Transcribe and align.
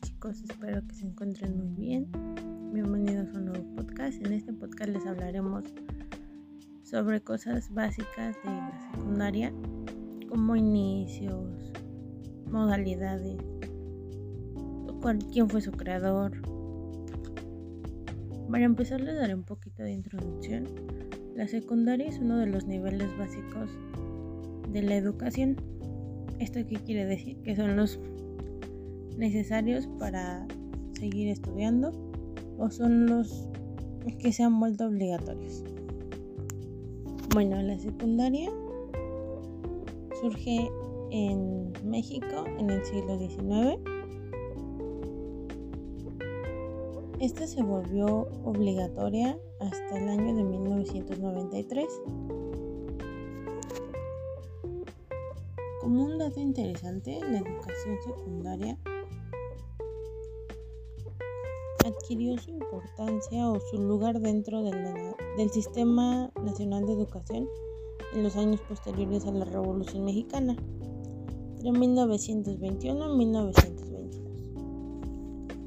chicos, 0.00 0.42
espero 0.42 0.86
que 0.86 0.94
se 0.94 1.06
encuentren 1.06 1.58
muy 1.58 1.74
bien. 1.74 2.06
Bienvenidos 2.72 3.34
a 3.34 3.38
un 3.38 3.46
nuevo 3.46 3.76
podcast. 3.76 4.24
En 4.24 4.32
este 4.32 4.52
podcast 4.52 4.90
les 4.90 5.06
hablaremos 5.06 5.64
sobre 6.82 7.20
cosas 7.20 7.72
básicas 7.72 8.36
de 8.42 8.50
la 8.50 8.90
secundaria, 8.92 9.52
como 10.28 10.56
inicios, 10.56 11.72
modalidades, 12.50 13.38
quién 15.32 15.50
fue 15.50 15.60
su 15.60 15.72
creador. 15.72 16.32
Para 18.50 18.64
empezar 18.64 19.00
les 19.00 19.16
daré 19.16 19.34
un 19.34 19.44
poquito 19.44 19.82
de 19.82 19.92
introducción. 19.92 20.64
La 21.34 21.46
secundaria 21.46 22.08
es 22.08 22.18
uno 22.18 22.38
de 22.38 22.46
los 22.46 22.66
niveles 22.66 23.08
básicos 23.18 23.70
de 24.72 24.82
la 24.82 24.96
educación. 24.96 25.56
¿Esto 26.38 26.60
qué 26.66 26.76
quiere 26.76 27.04
decir? 27.04 27.42
Que 27.42 27.54
son 27.54 27.76
los 27.76 28.00
necesarios 29.20 29.86
para 29.98 30.46
seguir 30.98 31.28
estudiando 31.28 31.92
o 32.58 32.70
son 32.70 33.06
los 33.06 33.46
que 34.18 34.32
se 34.32 34.42
han 34.42 34.58
vuelto 34.58 34.86
obligatorios. 34.86 35.62
Bueno, 37.32 37.62
la 37.62 37.78
secundaria 37.78 38.50
surge 40.20 40.68
en 41.10 41.72
México 41.84 42.44
en 42.58 42.70
el 42.70 42.84
siglo 42.84 43.18
XIX. 43.18 43.78
Esta 47.20 47.46
se 47.46 47.62
volvió 47.62 48.28
obligatoria 48.44 49.38
hasta 49.60 49.98
el 49.98 50.08
año 50.08 50.34
de 50.34 50.42
1993. 50.42 51.86
Como 55.82 56.04
un 56.04 56.18
dato 56.18 56.40
interesante, 56.40 57.20
la 57.20 57.38
educación 57.38 57.98
secundaria 58.02 58.78
adquirió 61.84 62.36
su 62.38 62.50
importancia 62.50 63.48
o 63.48 63.58
su 63.70 63.78
lugar 63.78 64.20
dentro 64.20 64.62
del 64.62 65.50
Sistema 65.50 66.30
Nacional 66.42 66.86
de 66.86 66.92
Educación 66.92 67.48
en 68.14 68.22
los 68.22 68.36
años 68.36 68.60
posteriores 68.68 69.26
a 69.26 69.32
la 69.32 69.44
Revolución 69.44 70.04
Mexicana, 70.04 70.56
entre 71.52 71.72
1921 71.72 73.14
y 73.14 73.18
1922. 73.18 74.22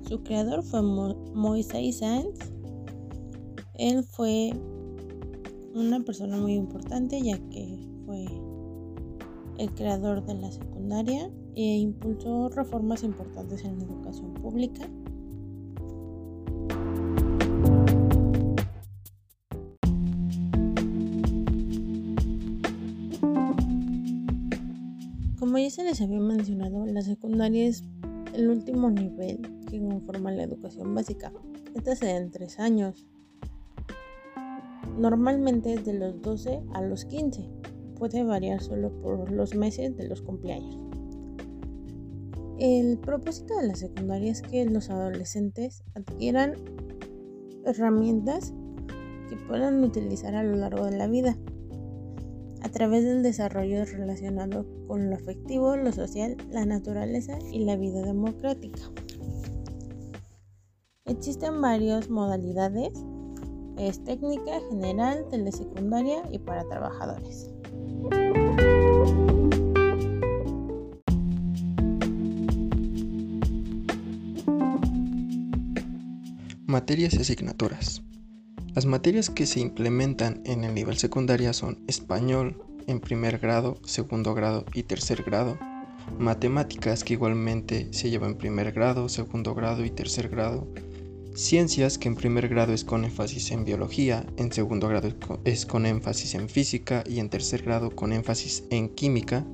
Su 0.07 0.23
creador 0.23 0.63
fue 0.63 0.81
Moisés 0.81 1.99
Sáenz. 1.99 2.39
Él 3.75 4.03
fue 4.03 4.51
una 5.73 5.99
persona 6.01 6.37
muy 6.37 6.53
importante 6.53 7.21
ya 7.21 7.37
que 7.49 7.79
fue 8.05 8.25
el 9.57 9.73
creador 9.73 10.25
de 10.25 10.35
la 10.35 10.51
secundaria 10.51 11.31
e 11.55 11.77
impulsó 11.77 12.49
reformas 12.49 13.03
importantes 13.03 13.63
en 13.63 13.79
la 13.79 13.85
educación 13.85 14.33
pública 14.35 14.89
Como 25.53 25.63
ya 25.63 25.69
se 25.69 25.83
les 25.83 26.01
había 26.01 26.19
mencionado, 26.19 26.83
la 26.87 27.03
secundaria 27.03 27.67
es 27.67 27.83
el 28.33 28.49
último 28.49 28.89
nivel 28.89 29.39
que 29.69 29.79
conforma 29.79 30.31
la 30.31 30.41
educación 30.41 30.95
básica. 30.95 31.31
Esta 31.75 31.95
se 31.95 32.07
da 32.07 32.17
en 32.17 32.31
tres 32.31 32.59
años. 32.59 33.05
Normalmente 34.97 35.75
es 35.75 35.85
de 35.85 35.93
los 35.93 36.19
12 36.23 36.59
a 36.73 36.81
los 36.81 37.05
15. 37.05 37.47
Puede 37.99 38.23
variar 38.23 38.63
solo 38.63 38.99
por 38.99 39.31
los 39.31 39.53
meses 39.53 39.95
de 39.95 40.07
los 40.07 40.23
cumpleaños. 40.23 40.75
El 42.57 42.97
propósito 42.97 43.55
de 43.55 43.67
la 43.67 43.75
secundaria 43.75 44.31
es 44.31 44.41
que 44.41 44.65
los 44.65 44.89
adolescentes 44.89 45.83
adquieran 45.93 46.55
herramientas 47.63 48.55
que 49.29 49.35
puedan 49.35 49.83
utilizar 49.83 50.33
a 50.33 50.41
lo 50.41 50.55
largo 50.55 50.85
de 50.85 50.97
la 50.97 51.07
vida 51.07 51.37
través 52.73 53.05
del 53.05 53.21
desarrollo 53.21 53.85
relacionado 53.85 54.65
con 54.87 55.09
lo 55.09 55.15
afectivo, 55.15 55.77
lo 55.77 55.91
social, 55.91 56.35
la 56.49 56.65
naturaleza 56.65 57.37
y 57.51 57.63
la 57.65 57.77
vida 57.77 58.01
democrática. 58.01 58.81
Existen 61.05 61.61
varias 61.61 62.09
modalidades, 62.09 62.91
es 63.77 64.03
técnica, 64.03 64.59
general, 64.69 65.25
telesecundaria 65.29 66.23
y 66.31 66.39
para 66.39 66.67
trabajadores. 66.67 67.49
Materias 76.65 77.13
y 77.13 77.21
asignaturas. 77.21 78.01
Las 78.75 78.87
materias 78.87 79.29
que 79.29 79.45
se 79.45 79.59
implementan 79.59 80.41
en 80.45 80.63
el 80.63 80.73
nivel 80.73 80.97
secundaria 80.97 81.53
son 81.53 81.83
español 81.87 82.59
en 82.87 82.99
primer 82.99 83.37
grado, 83.37 83.77
segundo 83.85 84.33
grado 84.33 84.65
y 84.73 84.81
tercer 84.81 85.21
grado, 85.21 85.59
matemáticas 86.17 87.03
que 87.03 87.13
igualmente 87.13 87.87
se 87.91 88.09
lleva 88.09 88.25
en 88.25 88.35
primer 88.35 88.71
grado, 88.71 89.09
segundo 89.09 89.53
grado 89.53 89.85
y 89.85 89.91
tercer 89.91 90.27
grado, 90.27 90.67
ciencias 91.35 91.99
que 91.99 92.07
en 92.07 92.15
primer 92.15 92.47
grado 92.47 92.73
es 92.73 92.83
con 92.83 93.05
énfasis 93.05 93.51
en 93.51 93.63
biología, 93.63 94.25
en 94.37 94.51
segundo 94.51 94.87
grado 94.87 95.09
es 95.45 95.67
con 95.67 95.85
énfasis 95.85 96.33
en 96.33 96.49
física 96.49 97.03
y 97.07 97.19
en 97.19 97.29
tercer 97.29 97.61
grado 97.61 97.91
con 97.91 98.11
énfasis 98.11 98.63
en 98.71 98.89
química, 98.89 99.45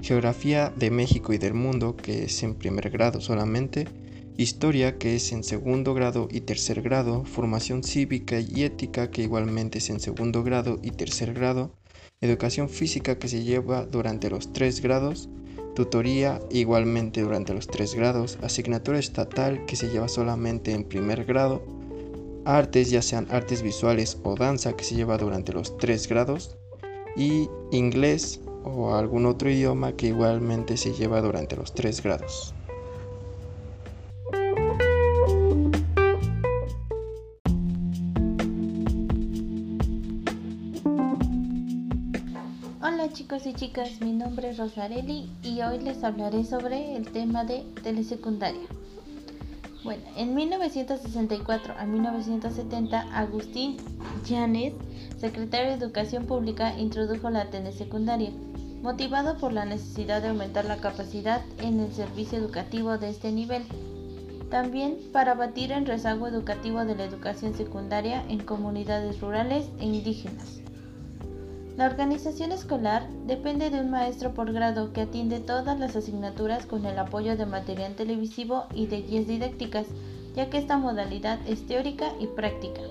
geografía 0.00 0.72
de 0.76 0.92
México 0.92 1.32
y 1.32 1.38
del 1.38 1.54
mundo 1.54 1.96
que 1.96 2.22
es 2.22 2.42
en 2.44 2.54
primer 2.54 2.88
grado 2.90 3.20
solamente, 3.20 3.88
Historia, 4.36 4.96
que 4.96 5.16
es 5.16 5.32
en 5.32 5.44
segundo 5.44 5.92
grado 5.92 6.28
y 6.30 6.40
tercer 6.40 6.80
grado, 6.80 7.24
formación 7.24 7.82
cívica 7.82 8.40
y 8.40 8.62
ética, 8.62 9.10
que 9.10 9.22
igualmente 9.22 9.78
es 9.78 9.90
en 9.90 10.00
segundo 10.00 10.42
grado 10.42 10.78
y 10.82 10.92
tercer 10.92 11.34
grado, 11.34 11.74
educación 12.20 12.68
física, 12.68 13.18
que 13.18 13.28
se 13.28 13.44
lleva 13.44 13.84
durante 13.84 14.30
los 14.30 14.52
tres 14.52 14.80
grados, 14.80 15.28
tutoría, 15.74 16.40
igualmente 16.50 17.20
durante 17.20 17.52
los 17.52 17.66
tres 17.66 17.94
grados, 17.94 18.38
asignatura 18.42 18.98
estatal, 18.98 19.66
que 19.66 19.76
se 19.76 19.90
lleva 19.90 20.08
solamente 20.08 20.72
en 20.72 20.84
primer 20.84 21.24
grado, 21.24 21.62
artes, 22.44 22.90
ya 22.90 23.02
sean 23.02 23.26
artes 23.30 23.62
visuales 23.62 24.18
o 24.22 24.36
danza, 24.36 24.74
que 24.74 24.84
se 24.84 24.94
lleva 24.94 25.18
durante 25.18 25.52
los 25.52 25.76
tres 25.76 26.08
grados, 26.08 26.56
y 27.16 27.48
inglés 27.72 28.40
o 28.64 28.94
algún 28.94 29.26
otro 29.26 29.50
idioma 29.50 29.96
que 29.96 30.08
igualmente 30.08 30.76
se 30.76 30.92
lleva 30.92 31.20
durante 31.20 31.56
los 31.56 31.74
tres 31.74 32.02
grados. 32.02 32.54
Y 43.50 43.54
chicas, 43.54 44.00
mi 44.00 44.12
nombre 44.12 44.50
es 44.50 44.58
Rosarelli 44.58 45.28
y 45.42 45.60
hoy 45.62 45.80
les 45.80 46.04
hablaré 46.04 46.44
sobre 46.44 46.94
el 46.94 47.10
tema 47.10 47.42
de 47.42 47.64
telesecundaria. 47.82 48.62
Bueno, 49.82 50.04
en 50.16 50.36
1964 50.36 51.74
a 51.76 51.84
1970, 51.84 53.00
Agustín 53.12 53.76
Llanes, 54.24 54.74
secretario 55.18 55.70
de 55.70 55.84
Educación 55.84 56.26
Pública, 56.26 56.78
introdujo 56.78 57.28
la 57.28 57.50
telesecundaria, 57.50 58.30
motivado 58.82 59.36
por 59.36 59.52
la 59.52 59.64
necesidad 59.64 60.22
de 60.22 60.28
aumentar 60.28 60.64
la 60.66 60.76
capacidad 60.76 61.42
en 61.58 61.80
el 61.80 61.92
servicio 61.92 62.38
educativo 62.38 62.98
de 62.98 63.10
este 63.10 63.32
nivel. 63.32 63.64
También 64.48 64.96
para 65.12 65.34
batir 65.34 65.72
el 65.72 65.86
rezago 65.86 66.28
educativo 66.28 66.84
de 66.84 66.94
la 66.94 67.04
educación 67.04 67.54
secundaria 67.54 68.22
en 68.28 68.44
comunidades 68.44 69.20
rurales 69.20 69.66
e 69.80 69.86
indígenas. 69.86 70.59
La 71.80 71.86
organización 71.86 72.52
escolar 72.52 73.08
depende 73.24 73.70
de 73.70 73.80
un 73.80 73.90
maestro 73.90 74.34
por 74.34 74.52
grado 74.52 74.92
que 74.92 75.00
atiende 75.00 75.40
todas 75.40 75.80
las 75.80 75.96
asignaturas 75.96 76.66
con 76.66 76.84
el 76.84 76.98
apoyo 76.98 77.38
de 77.38 77.46
material 77.46 77.94
televisivo 77.94 78.66
y 78.74 78.86
de 78.86 79.00
guías 79.00 79.26
didácticas, 79.26 79.86
ya 80.36 80.50
que 80.50 80.58
esta 80.58 80.76
modalidad 80.76 81.38
es 81.46 81.66
teórica 81.66 82.12
y 82.20 82.26
práctica. 82.26 82.82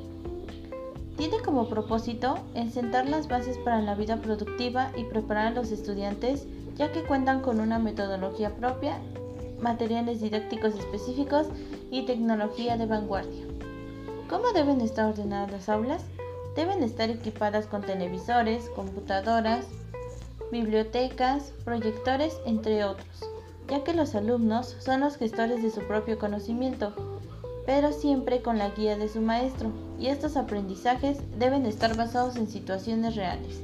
Tiene 1.18 1.38
como 1.46 1.70
propósito 1.70 2.40
sentar 2.72 3.08
las 3.08 3.28
bases 3.28 3.60
para 3.60 3.80
la 3.80 3.94
vida 3.94 4.18
productiva 4.24 4.92
y 4.98 5.04
preparar 5.04 5.46
a 5.46 5.52
los 5.52 5.70
estudiantes, 5.70 6.48
ya 6.76 6.92
que 6.92 7.04
cuentan 7.04 7.42
con 7.42 7.60
una 7.60 7.78
metodología 7.78 8.56
propia, 8.56 8.98
materiales 9.62 10.20
didácticos 10.20 10.74
específicos 10.74 11.46
y 11.92 12.08
tecnología 12.08 12.76
de 12.76 12.88
vanguardia. 12.88 13.46
¿Cómo 14.28 14.52
deben 14.52 14.82
estar 14.82 15.06
ordenadas 15.06 15.52
las 15.52 15.70
aulas? 15.70 16.04
Deben 16.56 16.84
estar 16.84 17.10
equipadas 17.10 17.68
con 17.68 17.82
televisores, 17.82 18.70
computadoras, 18.76 19.66
bibliotecas, 20.52 21.54
proyectores, 21.64 22.38
entre 22.46 22.84
otros, 22.84 23.08
ya 23.68 23.84
que 23.84 23.94
los 23.94 24.16
alumnos 24.16 24.76
son 24.80 25.02
los 25.02 25.18
gestores 25.18 25.62
de 25.62 25.70
su 25.70 25.82
propio 25.82 26.18
conocimiento, 26.18 26.94
pero 27.66 27.92
siempre 27.92 28.42
con 28.42 28.58
la 28.58 28.70
guía 28.70 28.98
de 28.98 29.10
su 29.10 29.22
maestro, 29.22 29.72
y 30.00 30.08
estos 30.08 30.38
aprendizajes 30.38 31.20
deben 31.38 31.66
estar 31.66 31.96
basados 31.96 32.36
en 32.36 32.48
situaciones 32.48 33.16
reales. 33.16 33.62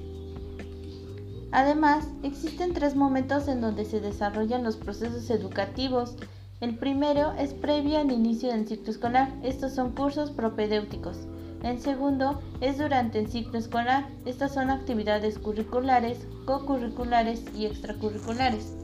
Además, 1.52 2.06
existen 2.22 2.74
tres 2.74 2.96
momentos 2.96 3.48
en 3.48 3.62
donde 3.62 3.86
se 3.86 4.02
desarrollan 4.02 4.64
los 4.64 4.76
procesos 4.76 5.30
educativos, 5.30 6.18
El 6.62 6.78
primero 6.78 7.34
es 7.38 7.54
previo 7.54 8.00
al 8.00 8.12
inicio 8.12 8.50
del 8.50 8.68
ciclo 8.68 8.92
escolar. 8.92 9.30
Estos 9.44 9.74
son 9.74 9.92
cursos 9.92 10.32
propedéuticos. 10.32 11.18
El 11.66 11.82
segundo 11.82 12.40
es 12.62 12.78
durante 12.78 13.18
el 13.18 13.28
ciclo 13.28 13.58
escolar. 13.58 14.06
Estas 14.24 14.54
son 14.54 14.70
actividades 14.70 15.40
curriculares, 15.40 16.28
co-curriculares 16.46 17.44
y 17.58 17.66
extracurriculares. 17.66 18.76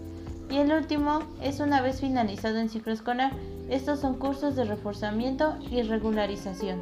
Y 0.49 0.57
el 0.57 0.73
último 0.73 1.19
es 1.43 1.59
una 1.59 1.79
vez 1.81 2.01
finalizado 2.01 2.57
el 2.57 2.71
ciclo 2.71 2.91
escolar. 2.91 3.33
Estos 3.69 3.99
son 3.99 4.17
cursos 4.17 4.55
de 4.55 4.65
reforzamiento 4.65 5.59
y 5.69 5.83
regularización. 5.83 6.81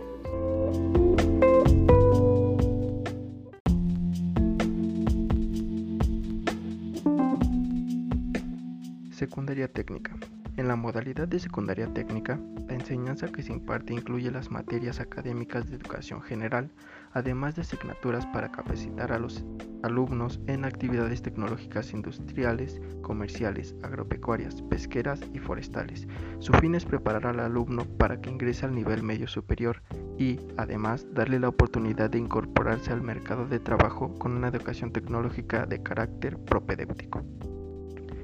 Secundaria 9.11 9.67
técnica. 9.67 10.15
En 10.59 10.67
la 10.67 10.75
modalidad 10.75 11.25
de 11.25 11.39
secundaria 11.39 11.87
técnica, 11.93 12.37
la 12.67 12.73
enseñanza 12.73 13.31
que 13.31 13.41
se 13.41 13.53
imparte 13.53 13.93
incluye 13.93 14.29
las 14.29 14.51
materias 14.51 14.99
académicas 14.99 15.69
de 15.69 15.77
educación 15.77 16.21
general, 16.21 16.69
además 17.13 17.55
de 17.55 17.61
asignaturas 17.61 18.25
para 18.25 18.51
capacitar 18.51 19.13
a 19.13 19.19
los 19.19 19.45
alumnos 19.83 20.41
en 20.47 20.65
actividades 20.65 21.21
tecnológicas 21.21 21.93
industriales, 21.93 22.81
comerciales, 23.01 23.73
agropecuarias, 23.83 24.61
pesqueras 24.63 25.21
y 25.33 25.39
forestales. 25.39 26.09
Su 26.39 26.51
fin 26.55 26.75
es 26.75 26.83
preparar 26.83 27.25
al 27.25 27.39
alumno 27.39 27.85
para 27.97 28.19
que 28.19 28.29
ingrese 28.29 28.65
al 28.65 28.75
nivel 28.75 29.01
medio 29.01 29.29
superior 29.29 29.81
y, 30.17 30.41
además, 30.57 31.07
darle 31.13 31.39
la 31.39 31.47
oportunidad 31.47 32.09
de 32.09 32.19
incorporarse 32.19 32.91
al 32.91 33.01
mercado 33.01 33.47
de 33.47 33.61
trabajo 33.61 34.13
con 34.19 34.33
una 34.35 34.49
educación 34.49 34.91
tecnológica 34.91 35.65
de 35.65 35.81
carácter 35.81 36.37
propedéutico. 36.37 37.23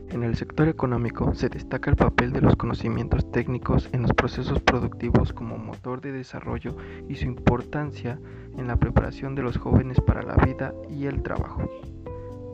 En 0.10 0.24
el 0.24 0.36
sector 0.36 0.68
económico 0.68 1.34
se 1.34 1.50
destaca 1.50 1.90
el 1.90 1.96
papel 1.96 2.31
de 2.31 2.42
los 2.42 2.56
conocimientos 2.56 3.30
técnicos 3.31 3.90
en 3.92 4.04
los 4.04 4.13
procesos 4.13 4.62
productivos 4.62 5.34
como 5.34 5.57
motor 5.57 6.00
de 6.02 6.12
desarrollo 6.12 6.75
y 7.10 7.16
su 7.16 7.25
importancia 7.25 8.19
en 8.57 8.68
la 8.68 8.78
preparación 8.78 9.36
de 9.36 9.44
los 9.44 9.57
jóvenes 9.57 10.00
para 10.02 10.22
la 10.22 10.36
vida 10.36 10.74
y 10.90 11.07
el 11.07 11.22
trabajo. 11.22 11.69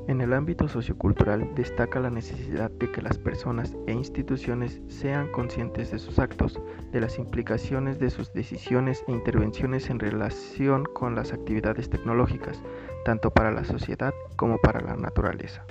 En 0.07 0.19
el 0.19 0.33
ámbito 0.33 0.68
sociocultural 0.68 1.53
destaca 1.56 2.00
la 2.00 2.09
necesidad 2.09 2.71
de 2.71 2.92
que 2.92 3.01
las 3.01 3.18
personas 3.18 3.77
e 3.86 3.94
instituciones 3.94 4.81
sean 4.88 5.31
conscientes 5.31 5.92
de 5.92 6.00
sus 6.00 6.19
actos, 6.19 6.59
de 6.92 7.00
las 7.00 7.19
implicaciones 7.19 8.00
de 8.00 8.09
sus 8.09 8.33
decisiones 8.33 9.04
e 9.07 9.12
intervenciones 9.12 9.89
en 9.89 10.00
relación 10.00 10.86
con 10.86 11.15
las 11.15 11.31
actividades 11.33 11.89
tecnológicas, 11.89 12.62
tanto 13.06 13.31
para 13.31 13.51
la 13.51 13.63
sociedad 13.63 14.13
como 14.36 14.57
para 14.57 14.81
la 14.81 14.95
naturaleza. 14.95 15.65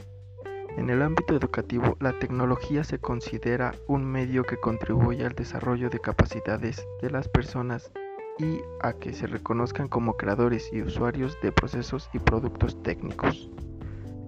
En 0.77 0.89
el 0.89 1.03
ámbito 1.03 1.35
educativo, 1.35 1.97
la 2.01 2.19
tecnología 2.19 2.85
se 2.85 2.99
considera 2.99 3.75
un 3.89 4.05
medio 4.05 4.45
que 4.45 4.57
contribuye 4.57 5.27
al 5.27 5.35
desarrollo 5.35 5.91
de 5.91 5.99
capacidades 5.99 6.87
de 7.03 7.11
las 7.11 7.29
personas 7.29 7.91
y 8.39 8.61
a 8.81 8.93
que 8.95 9.13
se 9.13 9.27
reconozcan 9.27 9.89
como 9.89 10.17
creadores 10.17 10.71
y 10.73 10.81
usuarios 10.81 11.37
de 11.43 11.53
procesos 11.53 12.09
y 12.15 12.19
productos 12.19 12.83
técnicos. 12.83 13.51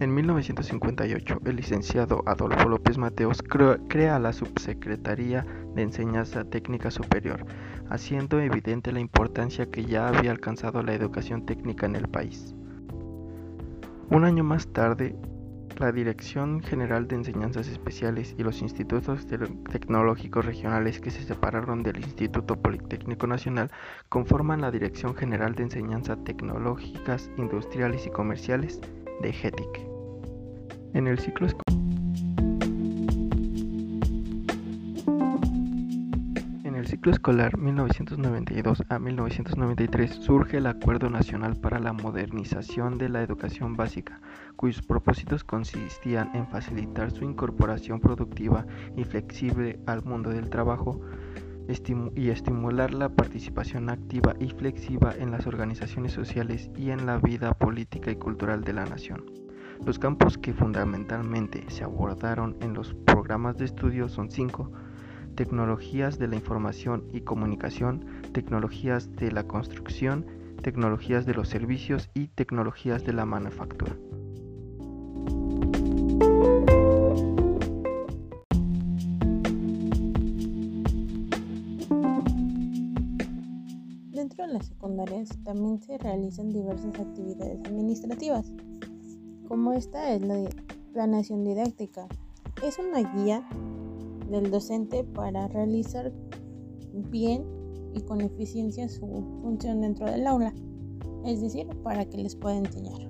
En 0.01 0.13
1958, 0.15 1.43
el 1.45 1.57
licenciado 1.57 2.25
Adolfo 2.27 2.69
López 2.69 2.99
Mateos 2.99 3.41
crea 3.89 4.19
la 4.19 4.33
Subsecretaría 4.33 5.47
de 5.77 5.83
Enseñanza 5.83 6.45
Técnica 6.45 6.91
Superior, 6.91 7.47
haciendo 7.89 8.41
evidente 8.41 8.91
la 8.91 8.99
importancia 8.99 9.71
que 9.71 9.85
ya 9.85 10.09
había 10.09 10.33
alcanzado 10.33 10.83
la 10.83 10.93
educación 10.93 11.47
técnica 11.47 11.87
en 11.87 11.95
el 11.95 12.09
país. 12.09 12.55
Un 14.11 14.25
año 14.25 14.43
más 14.43 14.67
tarde, 14.73 15.17
la 15.79 15.93
Dirección 15.93 16.61
General 16.61 17.07
de 17.09 17.17
Enseñanzas 17.17 17.69
Especiales 17.69 18.35
y 18.39 18.43
los 18.43 18.63
institutos 18.63 19.27
tecnológicos 19.27 20.45
regionales 20.45 21.01
que 21.01 21.11
se 21.11 21.23
separaron 21.23 21.83
del 21.83 21.99
Instituto 21.99 22.61
Politécnico 22.61 23.27
Nacional 23.27 23.71
conforman 24.09 24.61
la 24.61 24.71
Dirección 24.71 25.15
General 25.15 25.55
de 25.55 25.65
Enseñanzas 25.65 26.23
Tecnológicas, 26.25 27.31
Industriales 27.37 28.07
y 28.07 28.11
Comerciales 28.11 28.81
de 29.21 29.33
GETIC. 29.33 29.81
En 30.95 31.07
el 31.07 31.19
ciclo 31.19 31.47
escolar 31.47 31.62
ciclo 37.03 37.15
escolar 37.15 37.59
1992 37.59 38.85
a 38.89 39.01
1993 39.01 40.15
surge 40.25 40.59
el 40.59 40.69
Acuerdo 40.69 41.11
Nacional 41.11 41.57
para 41.57 41.81
la 41.81 41.93
Modernización 41.93 42.97
de 42.97 43.09
la 43.09 43.25
Educación 43.25 43.75
Básica, 43.75 44.21
cuyos 44.55 44.83
propósitos 44.83 45.43
consistían 45.43 46.31
en 46.33 46.47
facilitar 46.47 47.11
su 47.11 47.25
incorporación 47.25 47.99
productiva 47.99 48.67
y 48.97 49.03
flexible 49.03 49.81
al 49.87 50.05
mundo 50.05 50.31
del 50.31 50.49
trabajo 50.49 51.01
y 52.15 52.29
estimular 52.29 52.95
la 52.95 53.09
participación 53.09 53.91
activa 53.91 54.35
y 54.39 54.51
flexiva 54.51 55.13
en 55.19 55.33
las 55.33 55.49
organizaciones 55.49 56.13
sociales 56.13 56.71
y 56.77 56.91
en 56.91 57.05
la 57.05 57.19
vida 57.19 57.53
política 57.55 58.13
y 58.13 58.17
cultural 58.17 58.63
de 58.63 58.75
la 58.75 58.85
nación. 58.85 59.25
Los 59.85 59.99
campos 59.99 60.39
que 60.39 60.53
fundamentalmente 60.53 61.65
se 61.67 61.83
abordaron 61.83 62.57
en 62.61 62.75
los 62.75 62.95
programas 62.95 63.59
de 63.59 63.65
estudio 63.65 64.09
son 64.09 64.31
cinco, 64.31 64.71
tecnologías 65.35 66.19
de 66.19 66.29
la 66.29 66.37
información 66.37 67.05
y 67.13 67.23
comunicación, 67.23 68.05
tecnologías 68.33 69.15
de 69.17 69.33
la 69.33 69.45
construcción, 69.45 70.27
tecnologías 70.63 71.27
de 71.27 71.35
los 71.35 71.49
servicios 71.49 72.11
y 72.15 72.29
tecnologías 72.29 73.05
de 73.05 73.13
la 73.13 73.27
manufactura. 73.27 73.97
Dentro 84.11 84.47
de 84.47 84.53
las 84.53 84.67
secundarias 84.67 85.31
también 85.45 85.81
se 85.81 85.99
realizan 85.99 86.51
diversas 86.51 86.99
actividades 87.01 87.61
administrativas, 87.67 88.53
como 89.49 89.73
esta 89.73 90.13
es 90.13 90.23
la 90.23 90.49
planeación 90.93 91.45
didáctica. 91.45 92.07
Es 92.63 92.79
una 92.79 93.01
guía 93.15 93.43
del 94.33 94.51
docente 94.51 95.05
para 95.05 95.47
realizar 95.49 96.13
bien 96.93 97.45
y 97.95 98.01
con 98.01 98.21
eficiencia 98.21 98.89
su 98.89 99.07
función 99.43 99.83
dentro 99.83 100.11
del 100.11 100.27
aula, 100.27 100.53
es 101.25 101.41
decir, 101.41 101.69
para 101.85 102.05
que 102.07 102.19
les 102.19 102.35
pueda 102.35 102.57
enseñar. 102.57 103.09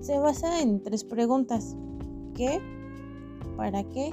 Se 0.00 0.18
basa 0.18 0.60
en 0.60 0.82
tres 0.82 1.04
preguntas, 1.04 1.76
¿qué? 2.34 2.60
¿Para 3.56 3.84
qué? 3.84 4.12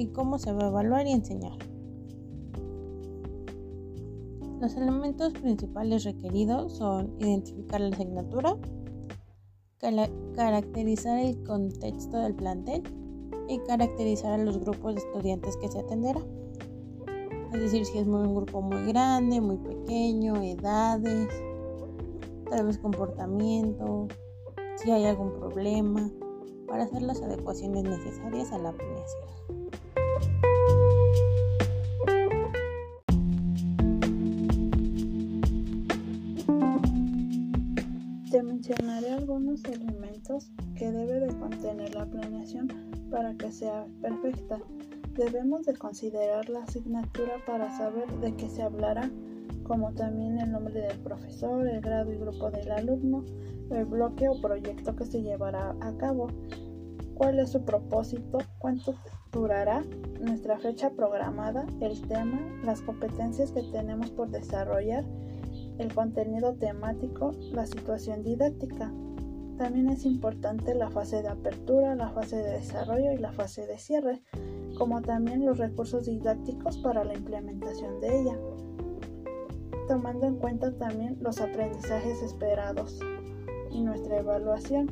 y 0.00 0.06
cómo 0.08 0.38
se 0.38 0.52
va 0.52 0.64
a 0.64 0.68
evaluar 0.68 1.06
y 1.06 1.12
enseñar. 1.12 1.52
Los 4.60 4.74
elementos 4.76 5.34
principales 5.34 6.04
requeridos 6.04 6.72
son 6.78 7.14
identificar 7.18 7.80
la 7.82 7.88
asignatura, 7.88 8.56
caracterizar 10.34 11.18
el 11.18 11.42
contexto 11.44 12.18
del 12.18 12.34
plantel, 12.34 12.82
y 13.50 13.58
caracterizar 13.58 14.32
a 14.32 14.38
los 14.38 14.60
grupos 14.60 14.94
de 14.94 15.00
estudiantes 15.00 15.56
que 15.56 15.68
se 15.68 15.80
atenderá. 15.80 16.20
Es 17.52 17.60
decir, 17.60 17.84
si 17.84 17.98
es 17.98 18.06
un 18.06 18.34
grupo 18.34 18.62
muy 18.62 18.84
grande, 18.86 19.40
muy 19.40 19.56
pequeño, 19.56 20.40
edades, 20.40 21.28
tal 22.48 22.66
vez 22.66 22.78
comportamiento, 22.78 24.06
si 24.76 24.92
hay 24.92 25.04
algún 25.06 25.32
problema, 25.32 26.08
para 26.68 26.84
hacer 26.84 27.02
las 27.02 27.20
adecuaciones 27.22 27.82
necesarias 27.82 28.52
a 28.52 28.58
la 28.58 28.72
planeación. 28.72 29.70
Te 38.30 38.42
mencionaré 38.44 39.10
algunos 39.10 39.64
elementos 39.64 40.52
que 40.76 40.92
debe 40.92 41.18
de 41.18 41.36
contener 41.36 41.96
la 41.96 42.06
planeación 42.06 42.89
para 43.10 43.34
que 43.34 43.50
sea 43.52 43.86
perfecta. 44.00 44.58
Debemos 45.16 45.66
de 45.66 45.76
considerar 45.76 46.48
la 46.48 46.62
asignatura 46.62 47.34
para 47.46 47.76
saber 47.76 48.08
de 48.20 48.34
qué 48.36 48.48
se 48.48 48.62
hablará, 48.62 49.10
como 49.64 49.92
también 49.92 50.38
el 50.38 50.52
nombre 50.52 50.80
del 50.80 50.98
profesor, 51.00 51.66
el 51.68 51.80
grado 51.80 52.12
y 52.12 52.16
grupo 52.16 52.50
del 52.50 52.70
alumno, 52.70 53.24
el 53.70 53.84
bloque 53.84 54.28
o 54.28 54.40
proyecto 54.40 54.96
que 54.96 55.04
se 55.04 55.22
llevará 55.22 55.76
a 55.80 55.96
cabo, 55.96 56.28
cuál 57.14 57.38
es 57.38 57.50
su 57.50 57.64
propósito, 57.64 58.38
cuánto 58.58 58.94
durará, 59.30 59.84
nuestra 60.20 60.58
fecha 60.58 60.90
programada, 60.90 61.66
el 61.80 62.00
tema, 62.08 62.40
las 62.64 62.80
competencias 62.82 63.52
que 63.52 63.62
tenemos 63.64 64.10
por 64.10 64.30
desarrollar, 64.30 65.04
el 65.78 65.92
contenido 65.94 66.54
temático, 66.54 67.32
la 67.52 67.66
situación 67.66 68.22
didáctica. 68.22 68.92
También 69.60 69.90
es 69.90 70.06
importante 70.06 70.74
la 70.74 70.88
fase 70.88 71.20
de 71.20 71.28
apertura, 71.28 71.94
la 71.94 72.08
fase 72.08 72.36
de 72.36 72.52
desarrollo 72.52 73.12
y 73.12 73.18
la 73.18 73.30
fase 73.30 73.66
de 73.66 73.76
cierre, 73.76 74.22
como 74.78 75.02
también 75.02 75.44
los 75.44 75.58
recursos 75.58 76.06
didácticos 76.06 76.78
para 76.78 77.04
la 77.04 77.12
implementación 77.12 78.00
de 78.00 78.22
ella, 78.22 78.38
tomando 79.86 80.26
en 80.26 80.36
cuenta 80.36 80.72
también 80.72 81.18
los 81.20 81.42
aprendizajes 81.42 82.22
esperados 82.22 83.00
y 83.70 83.82
nuestra 83.82 84.20
evaluación. 84.20 84.90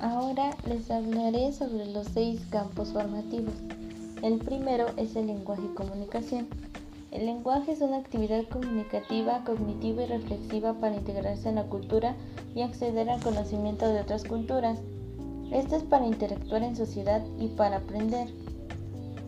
Ahora 0.00 0.56
les 0.66 0.90
hablaré 0.90 1.52
sobre 1.52 1.84
los 1.92 2.06
seis 2.08 2.40
campos 2.50 2.90
formativos. 2.94 3.73
El 4.24 4.38
primero 4.38 4.86
es 4.96 5.16
el 5.16 5.26
lenguaje 5.26 5.64
y 5.70 5.74
comunicación. 5.74 6.46
El 7.10 7.26
lenguaje 7.26 7.72
es 7.72 7.82
una 7.82 7.98
actividad 7.98 8.48
comunicativa, 8.48 9.44
cognitiva 9.44 10.04
y 10.04 10.06
reflexiva 10.06 10.72
para 10.80 10.94
integrarse 10.94 11.50
en 11.50 11.56
la 11.56 11.64
cultura 11.64 12.16
y 12.54 12.62
acceder 12.62 13.10
al 13.10 13.22
conocimiento 13.22 13.86
de 13.86 14.00
otras 14.00 14.24
culturas. 14.24 14.80
Este 15.52 15.76
es 15.76 15.82
para 15.82 16.06
interactuar 16.06 16.62
en 16.62 16.74
sociedad 16.74 17.22
y 17.38 17.48
para 17.48 17.76
aprender. 17.76 18.28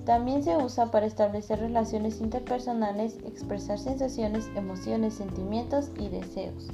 También 0.07 0.43
se 0.43 0.57
usa 0.57 0.91
para 0.91 1.05
establecer 1.05 1.59
relaciones 1.59 2.23
interpersonales, 2.23 3.19
expresar 3.26 3.79
sensaciones, 3.79 4.49
emociones, 4.57 5.12
sentimientos 5.12 5.91
y 6.00 6.09
deseos. 6.09 6.69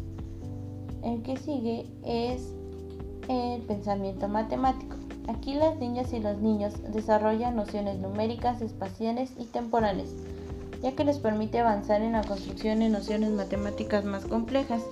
El 1.03 1.23
que 1.23 1.37
sigue 1.39 1.87
es 2.05 2.55
el 3.27 3.63
pensamiento 3.63 4.29
matemático. 4.29 4.92
Aquí 5.29 5.55
las 5.55 5.77
niñas 5.77 6.13
y 6.13 6.19
los 6.19 6.39
niños 6.39 6.75
desarrollan 6.93 7.55
nociones 7.55 7.99
numéricas, 7.99 8.61
espaciales 8.61 9.31
y 9.39 9.45
temporales, 9.45 10.11
ya 10.83 10.93
que 10.93 11.05
les 11.05 11.19
permite 11.19 11.61
avanzar 11.61 12.03
en 12.03 12.13
la 12.13 12.23
construcción 12.23 12.81
de 12.81 12.89
nociones 12.89 13.31
matemáticas 13.31 14.05
más 14.05 14.25
complejas. 14.25 14.83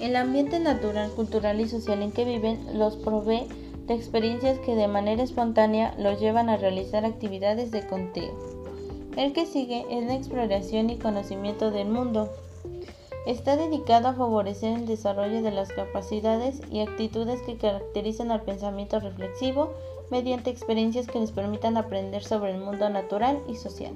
El 0.00 0.16
ambiente 0.16 0.60
natural, 0.60 1.10
cultural 1.10 1.60
y 1.60 1.68
social 1.68 2.02
en 2.02 2.12
que 2.12 2.24
viven 2.24 2.78
los 2.78 2.96
provee 2.96 3.46
de 3.86 3.94
experiencias 3.94 4.58
que 4.60 4.74
de 4.74 4.88
manera 4.88 5.22
espontánea 5.22 5.94
los 5.98 6.20
llevan 6.20 6.48
a 6.48 6.56
realizar 6.56 7.04
actividades 7.04 7.70
de 7.72 7.86
conteo. 7.86 8.32
El 9.16 9.32
que 9.32 9.44
sigue 9.44 9.84
es 9.90 10.06
la 10.06 10.14
exploración 10.14 10.88
y 10.88 10.98
conocimiento 10.98 11.70
del 11.70 11.88
mundo. 11.88 12.30
Está 13.26 13.56
dedicado 13.56 14.08
a 14.08 14.14
favorecer 14.14 14.76
el 14.76 14.86
desarrollo 14.86 15.42
de 15.42 15.52
las 15.52 15.68
capacidades 15.68 16.60
y 16.72 16.80
actitudes 16.80 17.40
que 17.42 17.56
caracterizan 17.56 18.32
al 18.32 18.42
pensamiento 18.42 18.98
reflexivo 18.98 19.70
mediante 20.10 20.50
experiencias 20.50 21.06
que 21.06 21.20
les 21.20 21.30
permitan 21.30 21.76
aprender 21.76 22.24
sobre 22.24 22.50
el 22.50 22.58
mundo 22.58 22.90
natural 22.90 23.38
y 23.48 23.54
social. 23.54 23.92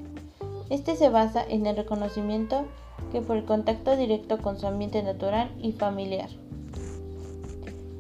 Este 0.71 0.95
se 0.95 1.09
basa 1.09 1.45
en 1.49 1.66
el 1.66 1.76
reconocimiento 1.76 2.66
que 3.11 3.21
por 3.21 3.37
el 3.37 3.45
contacto 3.45 3.97
directo 3.97 4.38
con 4.38 4.61
su 4.61 4.66
ambiente 4.68 5.02
natural 5.02 5.50
y 5.61 5.73
familiar. 5.73 6.30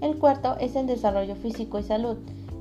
El 0.00 0.18
cuarto 0.18 0.56
es 0.60 0.76
el 0.76 0.86
desarrollo 0.86 1.34
físico 1.34 1.80
y 1.80 1.82
salud. 1.82 2.18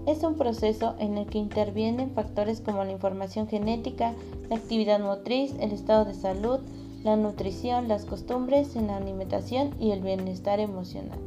Es 0.07 0.23
un 0.23 0.35
proceso 0.35 0.95
en 0.97 1.19
el 1.19 1.27
que 1.27 1.37
intervienen 1.37 2.11
factores 2.11 2.61
como 2.61 2.83
la 2.83 2.91
información 2.91 3.47
genética, 3.47 4.13
la 4.49 4.55
actividad 4.55 4.99
motriz, 4.99 5.53
el 5.59 5.71
estado 5.71 6.05
de 6.05 6.13
salud, 6.15 6.59
la 7.05 7.15
nutrición, 7.15 7.87
las 7.87 8.03
costumbres 8.03 8.75
en 8.75 8.87
la 8.87 8.97
alimentación 8.97 9.75
y 9.79 9.91
el 9.91 10.01
bienestar 10.01 10.59
emocional. 10.59 11.19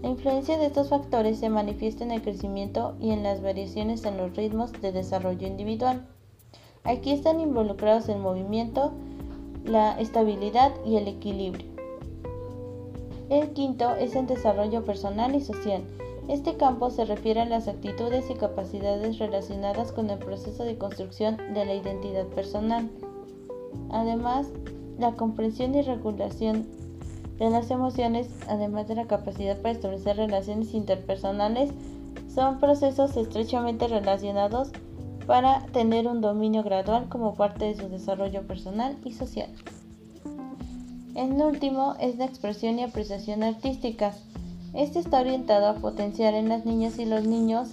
La 0.00 0.08
influencia 0.08 0.56
de 0.56 0.64
estos 0.64 0.88
factores 0.88 1.38
se 1.38 1.50
manifiesta 1.50 2.02
en 2.02 2.12
el 2.12 2.22
crecimiento 2.22 2.94
y 2.98 3.10
en 3.10 3.22
las 3.22 3.42
variaciones 3.42 4.06
en 4.06 4.16
los 4.16 4.34
ritmos 4.34 4.72
de 4.80 4.90
desarrollo 4.90 5.46
individual. 5.46 6.06
Aquí 6.82 7.12
están 7.12 7.40
involucrados 7.40 8.08
el 8.08 8.20
movimiento, 8.20 8.92
la 9.66 10.00
estabilidad 10.00 10.72
y 10.86 10.96
el 10.96 11.06
equilibrio. 11.08 11.66
El 13.28 13.50
quinto 13.50 13.96
es 13.96 14.16
el 14.16 14.26
desarrollo 14.26 14.82
personal 14.82 15.34
y 15.34 15.42
social. 15.42 15.82
Este 16.26 16.56
campo 16.56 16.88
se 16.90 17.04
refiere 17.04 17.42
a 17.42 17.44
las 17.44 17.68
actitudes 17.68 18.30
y 18.30 18.34
capacidades 18.34 19.18
relacionadas 19.18 19.92
con 19.92 20.08
el 20.08 20.18
proceso 20.18 20.64
de 20.64 20.78
construcción 20.78 21.36
de 21.52 21.66
la 21.66 21.74
identidad 21.74 22.24
personal. 22.28 22.88
Además, 23.90 24.48
la 24.98 25.12
comprensión 25.12 25.74
y 25.74 25.82
regulación 25.82 26.66
de 27.38 27.50
las 27.50 27.70
emociones, 27.70 28.28
además 28.48 28.88
de 28.88 28.96
la 28.96 29.06
capacidad 29.06 29.56
para 29.58 29.72
establecer 29.72 30.16
relaciones 30.16 30.74
interpersonales, 30.74 31.70
son 32.34 32.58
procesos 32.58 33.16
estrechamente 33.16 33.86
relacionados 33.86 34.70
para 35.26 35.66
tener 35.66 36.08
un 36.08 36.20
dominio 36.20 36.62
gradual 36.62 37.08
como 37.08 37.34
parte 37.34 37.66
de 37.66 37.76
su 37.76 37.88
desarrollo 37.88 38.46
personal 38.46 38.96
y 39.04 39.12
social. 39.12 39.50
El 41.14 41.32
último 41.42 41.94
es 42.00 42.16
la 42.16 42.24
expresión 42.24 42.78
y 42.78 42.84
apreciación 42.84 43.42
artísticas. 43.42 44.22
Este 44.72 44.98
está 44.98 45.20
orientado 45.20 45.66
a 45.66 45.74
potenciar 45.74 46.34
en 46.34 46.48
las 46.48 46.64
niñas 46.64 46.98
y 46.98 47.04
los 47.04 47.24
niños 47.24 47.70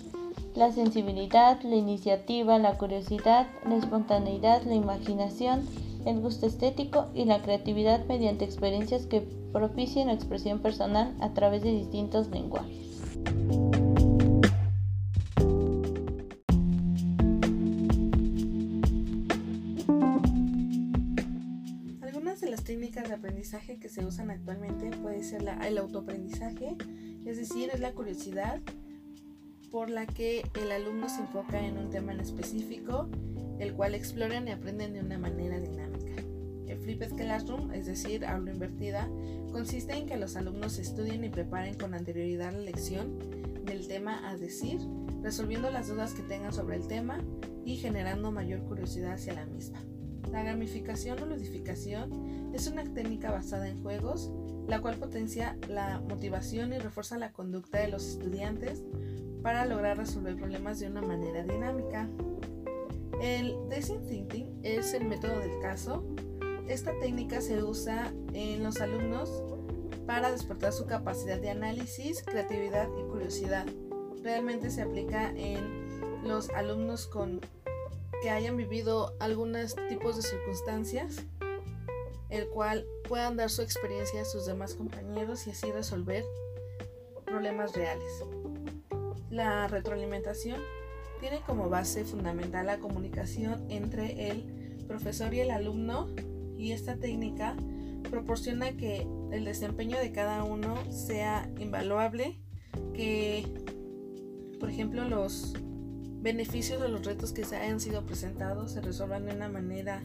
la 0.55 0.71
sensibilidad, 0.71 1.61
la 1.63 1.75
iniciativa, 1.75 2.57
la 2.57 2.77
curiosidad, 2.77 3.47
la 3.67 3.75
espontaneidad, 3.75 4.63
la 4.63 4.75
imaginación, 4.75 5.67
el 6.05 6.21
gusto 6.21 6.45
estético 6.45 7.07
y 7.13 7.25
la 7.25 7.41
creatividad 7.41 8.05
mediante 8.05 8.45
experiencias 8.45 9.05
que 9.05 9.21
propicien 9.51 10.07
la 10.07 10.13
expresión 10.13 10.59
personal 10.59 11.15
a 11.19 11.33
través 11.33 11.63
de 11.63 11.71
distintos 11.71 12.29
lenguajes. 12.29 12.85
técnicas 22.65 23.07
de 23.07 23.13
aprendizaje 23.13 23.77
que 23.77 23.89
se 23.89 24.03
usan 24.03 24.31
actualmente 24.31 24.89
puede 24.97 25.23
ser 25.23 25.45
el 25.63 25.77
autoaprendizaje, 25.77 26.75
es 27.23 27.37
decir, 27.37 27.69
es 27.71 27.79
la 27.79 27.93
curiosidad 27.93 28.59
por 29.71 29.89
la 29.89 30.05
que 30.07 30.43
el 30.59 30.71
alumno 30.71 31.07
se 31.07 31.21
enfoca 31.21 31.59
en 31.59 31.77
un 31.77 31.89
tema 31.91 32.11
en 32.11 32.19
específico, 32.19 33.07
el 33.59 33.73
cual 33.73 33.93
exploran 33.93 34.47
y 34.47 34.51
aprenden 34.51 34.93
de 34.93 35.01
una 35.01 35.19
manera 35.19 35.59
dinámica. 35.59 35.94
El 36.67 36.77
flipped 36.79 37.15
classroom, 37.15 37.71
es 37.71 37.85
decir, 37.85 38.25
aula 38.25 38.51
invertida, 38.51 39.09
consiste 39.51 39.93
en 39.93 40.05
que 40.05 40.17
los 40.17 40.35
alumnos 40.35 40.79
estudien 40.79 41.23
y 41.23 41.29
preparen 41.29 41.75
con 41.75 41.93
anterioridad 41.93 42.51
la 42.53 42.59
lección 42.59 43.19
del 43.65 43.87
tema 43.87 44.29
a 44.29 44.37
decir, 44.37 44.79
resolviendo 45.21 45.69
las 45.71 45.87
dudas 45.87 46.13
que 46.13 46.23
tengan 46.23 46.53
sobre 46.53 46.75
el 46.77 46.87
tema 46.87 47.19
y 47.65 47.77
generando 47.77 48.31
mayor 48.31 48.61
curiosidad 48.63 49.13
hacia 49.13 49.33
la 49.33 49.45
misma. 49.45 49.79
La 50.31 50.43
gamificación 50.43 51.21
o 51.21 51.25
ludificación 51.25 52.53
es 52.53 52.67
una 52.67 52.83
técnica 52.83 53.31
basada 53.31 53.67
en 53.67 53.81
juegos, 53.81 54.31
la 54.67 54.81
cual 54.81 54.95
potencia 54.95 55.57
la 55.69 55.99
motivación 55.99 56.73
y 56.73 56.79
refuerza 56.79 57.17
la 57.17 57.31
conducta 57.31 57.79
de 57.79 57.89
los 57.89 58.05
estudiantes 58.05 58.83
para 59.41 59.65
lograr 59.65 59.97
resolver 59.97 60.35
problemas 60.35 60.79
de 60.79 60.87
una 60.87 61.01
manera 61.01 61.43
dinámica. 61.43 62.09
El 63.21 63.55
Design 63.69 64.05
Thinking 64.07 64.59
es 64.63 64.93
el 64.93 65.05
método 65.05 65.39
del 65.39 65.59
caso. 65.61 66.03
Esta 66.67 66.97
técnica 66.99 67.41
se 67.41 67.63
usa 67.63 68.11
en 68.33 68.63
los 68.63 68.81
alumnos 68.81 69.43
para 70.07 70.31
despertar 70.31 70.73
su 70.73 70.85
capacidad 70.85 71.39
de 71.39 71.51
análisis, 71.51 72.23
creatividad 72.23 72.87
y 72.97 73.03
curiosidad. 73.03 73.67
Realmente 74.23 74.71
se 74.71 74.81
aplica 74.81 75.31
en 75.35 76.27
los 76.27 76.49
alumnos 76.49 77.05
con 77.05 77.39
que 78.21 78.29
hayan 78.31 78.57
vivido 78.57 79.15
algunos 79.19 79.75
tipos 79.89 80.15
de 80.15 80.23
circunstancias, 80.23 81.23
el 82.29 82.47
cual 82.49 82.85
puedan 83.07 83.37
dar 83.37 83.51
su 83.51 83.61
experiencia 83.61 84.21
a 84.21 84.25
sus 84.25 84.47
demás 84.47 84.73
compañeros 84.73 85.45
y 85.45 85.51
así 85.51 85.71
resolver 85.71 86.25
problemas 87.25 87.75
reales. 87.75 88.23
La 89.29 89.67
retroalimentación 89.67 90.59
tiene 91.19 91.41
como 91.45 91.69
base 91.69 92.05
fundamental 92.05 92.65
la 92.65 92.79
comunicación 92.79 93.69
entre 93.69 94.29
el 94.29 94.83
profesor 94.87 95.33
y 95.33 95.41
el 95.41 95.51
alumno 95.51 96.07
y 96.57 96.71
esta 96.71 96.97
técnica 96.97 97.55
proporciona 98.09 98.71
que 98.71 99.07
el 99.31 99.45
desempeño 99.45 99.97
de 99.97 100.11
cada 100.11 100.43
uno 100.43 100.75
sea 100.91 101.49
invaluable, 101.59 102.39
que 102.93 103.45
por 104.59 104.69
ejemplo 104.69 105.07
los 105.07 105.53
beneficios 106.21 106.81
de 106.81 106.89
los 106.89 107.05
retos 107.05 107.33
que 107.33 107.45
se 107.45 107.55
hayan 107.55 107.79
sido 107.79 108.05
presentados 108.05 108.71
se 108.71 108.81
resuelvan 108.81 109.25
de 109.25 109.35
una 109.35 109.47
manera 109.47 110.01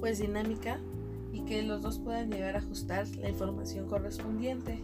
pues 0.00 0.18
dinámica 0.18 0.80
y 1.32 1.42
que 1.42 1.62
los 1.62 1.82
dos 1.82 1.98
puedan 1.98 2.30
llegar 2.30 2.56
a 2.56 2.58
ajustar 2.58 3.06
la 3.16 3.28
información 3.28 3.86
correspondiente. 3.86 4.80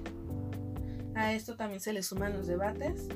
A 1.15 1.33
esto 1.33 1.57
también 1.57 1.81
se 1.81 1.93
le 1.93 2.03
suman 2.03 2.33
los 2.33 2.47
debates. 2.47 3.09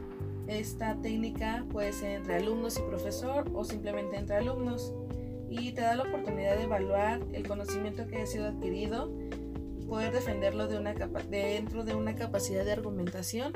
Esta 0.46 0.96
técnica 1.00 1.64
puede 1.70 1.92
ser 1.92 2.12
entre 2.12 2.36
alumnos 2.36 2.78
y 2.78 2.82
profesor 2.82 3.50
o 3.54 3.64
simplemente 3.64 4.16
entre 4.16 4.36
alumnos 4.36 4.92
y 5.52 5.72
te 5.72 5.82
da 5.82 5.94
la 5.94 6.04
oportunidad 6.04 6.56
de 6.56 6.64
evaluar 6.64 7.20
el 7.32 7.46
conocimiento 7.46 8.06
que 8.06 8.22
ha 8.22 8.26
sido 8.26 8.46
adquirido, 8.46 9.12
poder 9.86 10.12
defenderlo 10.12 10.66
de 10.66 10.78
una 10.78 10.94
dentro 10.94 11.84
de 11.84 11.94
una 11.94 12.14
capacidad 12.14 12.64
de 12.64 12.72
argumentación 12.72 13.52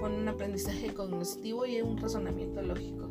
con 0.00 0.12
un 0.12 0.26
aprendizaje 0.28 0.92
cognitivo 0.92 1.64
y 1.64 1.80
un 1.80 1.96
razonamiento 1.98 2.62
lógico. 2.62 3.10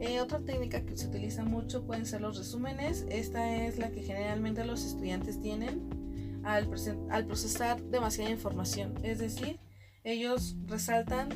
Eh, 0.00 0.20
otra 0.20 0.40
técnica 0.40 0.86
que 0.86 0.96
se 0.96 1.08
utiliza 1.08 1.44
mucho 1.44 1.84
pueden 1.84 2.06
ser 2.06 2.22
los 2.22 2.38
resúmenes. 2.38 3.04
Esta 3.10 3.66
es 3.66 3.78
la 3.78 3.90
que 3.90 4.02
generalmente 4.02 4.64
los 4.64 4.84
estudiantes 4.84 5.40
tienen 5.40 6.40
al, 6.44 6.70
al 7.10 7.26
procesar 7.26 7.82
demasiada 7.82 8.30
información. 8.30 8.94
Es 9.02 9.18
decir, 9.18 9.58
ellos 10.04 10.56
resaltan 10.66 11.28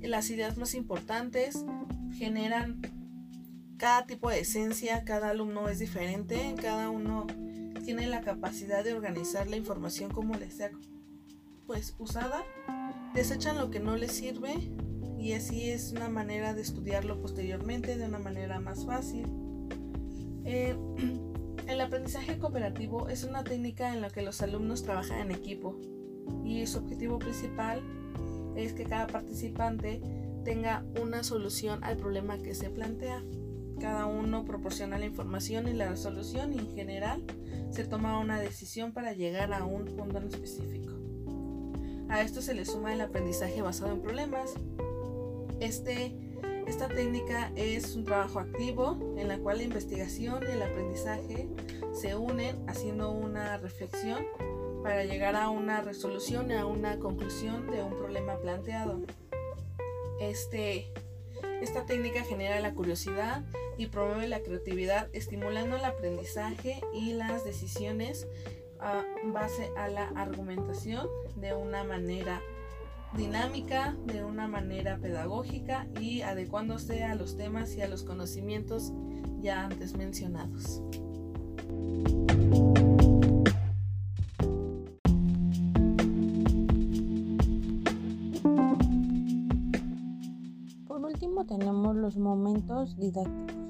las 0.00 0.30
ideas 0.30 0.56
más 0.56 0.74
importantes, 0.74 1.64
generan 2.18 2.80
cada 3.76 4.06
tipo 4.06 4.30
de 4.30 4.40
esencia, 4.40 5.04
cada 5.04 5.30
alumno 5.30 5.68
es 5.68 5.78
diferente, 5.78 6.54
cada 6.60 6.90
uno 6.90 7.26
tiene 7.84 8.06
la 8.06 8.20
capacidad 8.20 8.82
de 8.82 8.94
organizar 8.94 9.46
la 9.48 9.56
información 9.56 10.10
como 10.10 10.34
les 10.34 10.54
sea 10.54 10.70
pues 11.66 11.94
usada 11.98 12.44
desechan 13.16 13.58
lo 13.58 13.70
que 13.70 13.80
no 13.80 13.96
les 13.96 14.12
sirve 14.12 14.70
y 15.18 15.32
así 15.32 15.70
es 15.70 15.92
una 15.92 16.08
manera 16.08 16.54
de 16.54 16.60
estudiarlo 16.60 17.20
posteriormente 17.20 17.96
de 17.96 18.06
una 18.06 18.18
manera 18.18 18.60
más 18.60 18.84
fácil. 18.84 19.26
Eh, 20.44 20.76
el 21.66 21.80
aprendizaje 21.80 22.38
cooperativo 22.38 23.08
es 23.08 23.24
una 23.24 23.42
técnica 23.42 23.92
en 23.94 24.02
la 24.02 24.10
que 24.10 24.22
los 24.22 24.42
alumnos 24.42 24.82
trabajan 24.82 25.18
en 25.20 25.30
equipo 25.30 25.80
y 26.44 26.66
su 26.66 26.78
objetivo 26.78 27.18
principal 27.18 27.82
es 28.54 28.74
que 28.74 28.84
cada 28.84 29.06
participante 29.06 30.00
tenga 30.44 30.84
una 31.00 31.24
solución 31.24 31.82
al 31.82 31.96
problema 31.96 32.38
que 32.38 32.54
se 32.54 32.70
plantea. 32.70 33.22
Cada 33.80 34.06
uno 34.06 34.44
proporciona 34.44 34.98
la 34.98 35.06
información 35.06 35.68
y 35.68 35.74
la 35.74 35.88
resolución 35.88 36.54
y 36.54 36.58
en 36.58 36.74
general 36.74 37.22
se 37.70 37.84
toma 37.84 38.18
una 38.18 38.40
decisión 38.40 38.92
para 38.92 39.12
llegar 39.12 39.52
a 39.52 39.64
un 39.64 39.84
punto 39.84 40.18
en 40.18 40.28
específico. 40.28 40.92
A 42.08 42.22
esto 42.22 42.40
se 42.40 42.54
le 42.54 42.64
suma 42.64 42.92
el 42.92 43.00
aprendizaje 43.00 43.60
basado 43.62 43.92
en 43.92 44.00
problemas. 44.00 44.54
Este, 45.60 46.16
esta 46.66 46.88
técnica 46.88 47.52
es 47.56 47.96
un 47.96 48.04
trabajo 48.04 48.38
activo 48.38 49.14
en 49.16 49.28
la 49.28 49.38
cual 49.38 49.58
la 49.58 49.64
investigación 49.64 50.42
y 50.48 50.52
el 50.52 50.62
aprendizaje 50.62 51.48
se 51.92 52.16
unen 52.16 52.68
haciendo 52.68 53.10
una 53.10 53.58
reflexión 53.58 54.24
para 54.82 55.04
llegar 55.04 55.34
a 55.34 55.48
una 55.48 55.80
resolución 55.80 56.50
y 56.50 56.54
a 56.54 56.64
una 56.64 56.98
conclusión 56.98 57.70
de 57.70 57.82
un 57.82 57.90
problema 57.90 58.38
planteado. 58.38 59.00
Este, 60.20 60.92
esta 61.60 61.84
técnica 61.86 62.22
genera 62.22 62.60
la 62.60 62.72
curiosidad 62.72 63.44
y 63.76 63.86
promueve 63.86 64.28
la 64.28 64.40
creatividad, 64.40 65.08
estimulando 65.12 65.76
el 65.76 65.84
aprendizaje 65.84 66.80
y 66.94 67.12
las 67.12 67.44
decisiones 67.44 68.26
a 68.80 69.04
base 69.24 69.70
a 69.76 69.88
la 69.88 70.08
argumentación 70.08 71.06
de 71.36 71.54
una 71.54 71.84
manera 71.84 72.40
dinámica, 73.16 73.96
de 74.06 74.24
una 74.24 74.48
manera 74.48 74.98
pedagógica 74.98 75.86
y 76.00 76.22
adecuándose 76.22 77.04
a 77.04 77.14
los 77.14 77.36
temas 77.36 77.74
y 77.74 77.82
a 77.82 77.88
los 77.88 78.02
conocimientos 78.02 78.92
ya 79.40 79.64
antes 79.64 79.96
mencionados. 79.96 80.82
Por 90.86 91.04
último 91.04 91.46
tenemos 91.46 91.96
los 91.96 92.16
momentos 92.16 92.96
didácticos. 92.98 93.65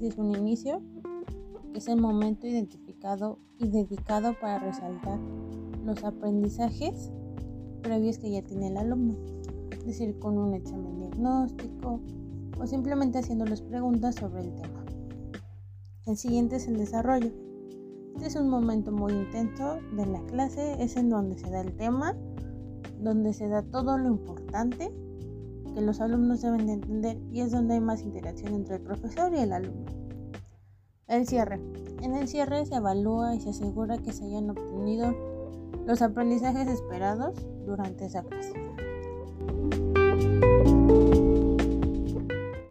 Es 0.00 0.18
un 0.18 0.32
inicio, 0.32 0.82
es 1.74 1.88
el 1.88 2.00
momento 2.00 2.46
identificado 2.46 3.38
y 3.58 3.68
dedicado 3.68 4.34
para 4.40 4.58
resaltar 4.58 5.18
los 5.84 6.02
aprendizajes 6.04 7.10
previos 7.82 8.18
que 8.18 8.30
ya 8.30 8.42
tiene 8.42 8.68
el 8.68 8.76
alumno, 8.76 9.14
es 9.70 9.86
decir, 9.86 10.18
con 10.18 10.36
un 10.36 10.54
examen 10.54 10.98
diagnóstico 10.98 12.00
o 12.58 12.66
simplemente 12.66 13.18
haciéndoles 13.18 13.62
preguntas 13.62 14.16
sobre 14.16 14.42
el 14.42 14.54
tema. 14.54 14.84
El 16.06 16.16
siguiente 16.16 16.56
es 16.56 16.68
el 16.68 16.76
desarrollo. 16.76 17.30
Este 18.14 18.26
es 18.26 18.36
un 18.36 18.48
momento 18.48 18.92
muy 18.92 19.12
intenso 19.12 19.78
de 19.96 20.06
la 20.06 20.20
clase, 20.26 20.82
es 20.82 20.96
en 20.96 21.08
donde 21.08 21.38
se 21.38 21.50
da 21.50 21.60
el 21.60 21.74
tema, 21.76 22.16
donde 23.00 23.32
se 23.32 23.48
da 23.48 23.62
todo 23.62 23.96
lo 23.96 24.08
importante 24.08 24.92
que 25.74 25.80
los 25.80 26.00
alumnos 26.00 26.40
deben 26.42 26.66
de 26.66 26.72
entender 26.74 27.18
y 27.30 27.40
es 27.40 27.50
donde 27.50 27.74
hay 27.74 27.80
más 27.80 28.02
interacción 28.02 28.54
entre 28.54 28.76
el 28.76 28.82
profesor 28.82 29.34
y 29.34 29.38
el 29.38 29.52
alumno. 29.52 29.86
El 31.06 31.26
cierre. 31.26 31.60
En 32.02 32.14
el 32.14 32.28
cierre 32.28 32.64
se 32.64 32.76
evalúa 32.76 33.34
y 33.34 33.40
se 33.40 33.50
asegura 33.50 33.98
que 33.98 34.12
se 34.12 34.24
hayan 34.24 34.50
obtenido 34.50 35.14
los 35.86 36.00
aprendizajes 36.00 36.68
esperados 36.68 37.46
durante 37.66 38.06
esa 38.06 38.22
clase. 38.22 38.52